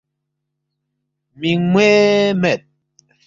[1.39, 1.91] مِنگموے
[2.41, 2.61] مید